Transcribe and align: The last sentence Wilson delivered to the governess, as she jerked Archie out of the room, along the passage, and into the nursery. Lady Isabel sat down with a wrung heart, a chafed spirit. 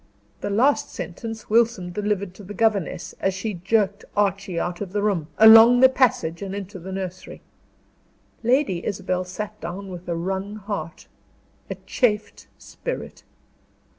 The 0.39 0.49
last 0.49 0.89
sentence 0.91 1.47
Wilson 1.47 1.91
delivered 1.91 2.33
to 2.33 2.43
the 2.43 2.55
governess, 2.55 3.13
as 3.19 3.35
she 3.35 3.53
jerked 3.63 4.03
Archie 4.17 4.59
out 4.59 4.81
of 4.81 4.93
the 4.93 5.03
room, 5.03 5.27
along 5.37 5.81
the 5.81 5.89
passage, 5.89 6.41
and 6.41 6.55
into 6.55 6.79
the 6.79 6.91
nursery. 6.91 7.41
Lady 8.43 8.83
Isabel 8.83 9.23
sat 9.23 9.61
down 9.61 9.89
with 9.91 10.09
a 10.09 10.15
wrung 10.15 10.55
heart, 10.55 11.07
a 11.69 11.75
chafed 11.85 12.47
spirit. 12.57 13.21